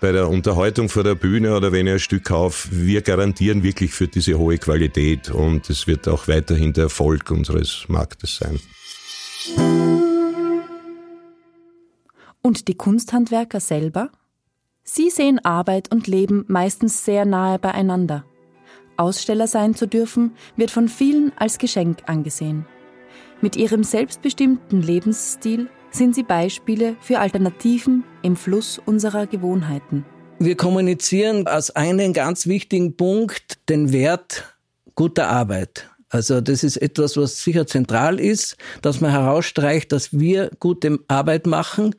bei 0.00 0.12
der 0.12 0.30
Unterhaltung 0.30 0.88
vor 0.88 1.04
der 1.04 1.16
Bühne 1.16 1.54
oder 1.54 1.70
wenn 1.70 1.86
ich 1.86 1.92
ein 1.92 1.98
Stück 1.98 2.24
kaufe, 2.24 2.68
wir 2.70 3.02
garantieren 3.02 3.62
wirklich 3.62 3.92
für 3.92 4.08
diese 4.08 4.38
hohe 4.38 4.56
Qualität 4.56 5.28
und 5.28 5.68
es 5.68 5.86
wird 5.86 6.08
auch 6.08 6.28
weiterhin 6.28 6.72
der 6.72 6.84
Erfolg 6.84 7.30
unseres 7.30 7.84
Marktes 7.88 8.36
sein. 8.36 8.58
Und 12.40 12.68
die 12.68 12.74
Kunsthandwerker 12.74 13.60
selber? 13.60 14.10
Sie 14.88 15.10
sehen 15.10 15.44
Arbeit 15.44 15.90
und 15.92 16.06
Leben 16.06 16.44
meistens 16.46 17.04
sehr 17.04 17.24
nahe 17.24 17.58
beieinander. 17.58 18.24
Aussteller 18.96 19.48
sein 19.48 19.74
zu 19.74 19.86
dürfen, 19.86 20.36
wird 20.54 20.70
von 20.70 20.88
vielen 20.88 21.32
als 21.36 21.58
Geschenk 21.58 22.04
angesehen. 22.06 22.66
Mit 23.40 23.56
ihrem 23.56 23.82
selbstbestimmten 23.82 24.80
Lebensstil 24.80 25.68
sind 25.90 26.14
sie 26.14 26.22
Beispiele 26.22 26.96
für 27.00 27.18
Alternativen 27.18 28.04
im 28.22 28.36
Fluss 28.36 28.80
unserer 28.86 29.26
Gewohnheiten. 29.26 30.06
Wir 30.38 30.56
kommunizieren 30.56 31.48
als 31.48 31.74
einen 31.74 32.12
ganz 32.12 32.46
wichtigen 32.46 32.96
Punkt 32.96 33.68
den 33.68 33.92
Wert 33.92 34.56
guter 34.94 35.28
Arbeit. 35.28 35.90
Also 36.10 36.40
das 36.40 36.62
ist 36.62 36.76
etwas, 36.76 37.16
was 37.16 37.42
sicher 37.42 37.66
zentral 37.66 38.20
ist, 38.20 38.56
dass 38.82 39.00
man 39.00 39.10
herausstreicht, 39.10 39.90
dass 39.90 40.16
wir 40.16 40.50
gute 40.60 41.00
Arbeit 41.08 41.46
machen 41.46 41.96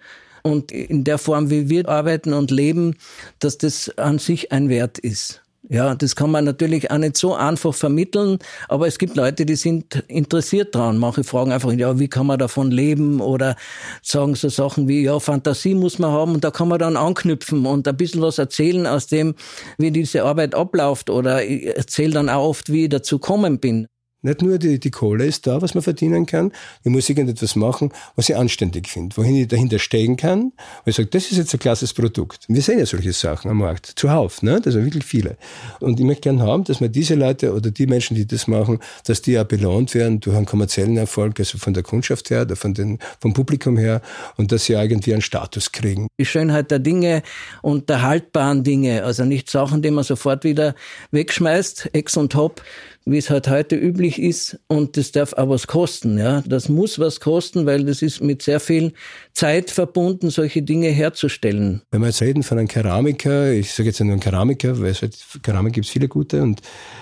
und 0.52 0.72
in 0.72 1.04
der 1.04 1.18
Form, 1.18 1.50
wie 1.50 1.70
wir 1.70 1.88
arbeiten 1.88 2.34
und 2.34 2.52
leben, 2.52 2.96
dass 3.40 3.58
das 3.58 3.98
an 3.98 4.20
sich 4.20 4.52
ein 4.52 4.70
Wert 4.70 4.98
ist. 4.98 5.42
Ja, 5.70 5.96
das 5.96 6.16
kann 6.16 6.32
man 6.32 6.46
natürlich 6.46 6.92
auch 6.92 6.98
nicht 6.98 7.18
so 7.18 7.36
einfach 7.36 7.74
vermitteln, 7.74 8.40
aber 8.70 8.88
es 8.88 8.98
gibt 8.98 9.18
Leute, 9.18 9.46
die 9.46 9.56
sind 9.56 10.02
interessiert 10.08 10.74
dran. 10.74 10.98
Manche 10.98 11.26
fragen 11.26 11.52
einfach, 11.52 11.74
ja, 11.74 12.00
wie 12.00 12.08
kann 12.08 12.26
man 12.26 12.40
davon 12.40 12.72
leben 12.72 13.20
oder 13.20 13.58
sagen 14.02 14.36
so 14.36 14.48
Sachen 14.48 14.88
wie, 14.88 15.04
ja, 15.04 15.20
Fantasie 15.20 15.76
muss 15.76 16.00
man 16.00 16.12
haben 16.12 16.36
und 16.36 16.44
da 16.46 16.52
kann 16.52 16.70
man 16.70 16.80
dann 16.80 16.96
anknüpfen 16.96 17.66
und 17.66 17.86
ein 17.86 17.98
bisschen 17.98 18.22
was 18.22 18.38
erzählen 18.38 18.88
aus 18.88 19.08
dem, 19.08 19.36
wie 19.78 19.92
diese 19.92 20.24
Arbeit 20.24 20.56
abläuft 20.56 21.10
oder 21.10 21.44
ich 21.44 21.66
erzähle 21.66 22.14
dann 22.14 22.30
auch 22.30 22.48
oft, 22.48 22.72
wie 22.72 22.84
ich 22.84 22.90
dazu 22.90 23.20
gekommen 23.20 23.60
bin. 23.60 23.88
Nicht 24.24 24.42
nur 24.42 24.58
die, 24.58 24.80
die 24.80 24.90
Kohle 24.90 25.26
ist 25.26 25.46
da, 25.46 25.62
was 25.62 25.76
man 25.76 25.84
verdienen 25.84 26.26
kann. 26.26 26.52
Ich 26.84 26.90
muss 26.90 27.08
irgendetwas 27.08 27.56
machen, 27.56 27.92
was 28.16 28.30
ich 28.30 28.36
anständig 28.36 28.88
finde, 28.88 29.16
wohin 29.16 29.36
ich 29.36 29.48
dahinter 29.48 29.78
stehen 29.78 30.18
kann. 30.18 30.42
Und 30.42 30.54
ich 30.86 30.96
sage, 30.96 31.10
das 31.10 31.32
ist 31.32 31.38
jetzt 31.38 31.54
ein 31.54 31.60
klasses 31.60 31.94
Produkt. 31.94 32.46
Wir 32.48 32.64
sehen 32.64 32.80
ja 32.80 32.88
solche 32.88 33.14
Sachen 33.14 33.52
am 33.52 33.58
Markt, 33.58 33.94
zuhauf, 33.96 34.42
ne? 34.42 34.60
Das 34.60 34.74
sind 34.74 34.86
wirklich 34.86 35.06
viele. 35.06 35.38
Und 35.80 36.00
ich 36.00 36.06
möchte 36.06 36.22
gerne 36.22 36.42
haben, 36.42 36.64
dass 36.64 36.82
man 36.82 36.92
diese 36.92 37.14
Leute 37.14 37.54
oder 37.54 37.70
die 37.70 37.86
Menschen, 37.86 38.16
die 38.16 38.26
das 38.26 38.48
machen, 38.48 38.80
dass 39.06 39.22
die 39.22 39.38
auch 39.40 39.44
belohnt 39.44 39.94
werden 39.94 40.20
durch 40.20 40.36
einen 40.36 40.48
kommerziellen 40.48 40.98
Erfolg, 40.98 41.40
also 41.40 41.60
von 41.60 41.76
der 41.76 41.84
Kundschaft 41.84 42.32
her, 42.32 42.42
oder 42.42 42.56
von 42.56 42.74
den, 42.74 42.98
vom 43.22 43.34
Publikum 43.34 43.78
her, 43.78 44.02
und 44.36 44.52
dass 44.52 44.66
sie 44.66 44.74
irgendwie 44.74 45.14
einen 45.14 45.22
Status 45.22 45.72
kriegen. 45.72 46.08
Die 46.20 46.26
Schönheit 46.26 46.72
der 46.72 46.80
Dinge 46.80 47.22
und 47.62 47.88
der 47.88 48.02
haltbaren 48.02 48.64
Dinge, 48.64 49.04
also 49.04 49.26
nicht 49.26 49.50
Sachen, 49.52 49.84
die 49.84 49.92
man 49.92 50.04
sofort 50.04 50.44
wieder 50.44 50.74
wegschmeißt, 51.12 51.90
ex 51.94 52.18
und 52.18 52.32
top, 52.32 52.64
wie 53.08 53.18
es 53.18 53.30
halt 53.30 53.48
heute 53.48 53.76
üblich 53.76 54.22
ist. 54.22 54.60
Und 54.68 54.98
das 54.98 55.12
darf 55.12 55.34
auch 55.34 55.50
was 55.50 55.68
kosten. 55.68 56.18
Ja, 56.18 56.42
das 56.46 56.70
muss 56.70 57.00
was 57.00 57.20
kosten, 57.20 57.66
weil 57.66 57.86
das 57.86 58.02
ist 58.02 58.22
mit 58.22 58.42
sehr 58.42 58.60
viel 58.60 58.94
Zeit 59.34 59.72
verbunden, 59.72 60.30
solche 60.30 60.62
Dinge 60.62 60.90
herzustellen. 60.90 61.82
Wenn 61.92 62.02
wir 62.02 62.08
jetzt 62.08 62.22
reden 62.22 62.44
von 62.44 62.58
einem 62.60 62.68
Keramiker, 62.68 63.52
ich 63.52 63.74
sage 63.74 63.90
jetzt 63.90 64.00
nur 64.02 64.12
einen 64.12 64.20
Keramiker, 64.20 64.80
weil 64.80 64.92
es 64.92 65.02
halt 65.02 65.18
Keramik 65.42 65.74
gibt 65.74 65.86
es 65.86 65.92
viele 65.92 66.08
gute, 66.08 66.44
und 66.44 66.62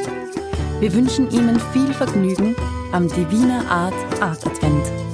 Wir 0.81 0.95
wünschen 0.95 1.31
Ihnen 1.31 1.61
viel 1.73 1.93
Vergnügen 1.93 2.57
am 2.95 3.09
Divina 3.09 3.65
Art 3.69 4.23
Art 4.23 4.47
Advent. 4.47 5.14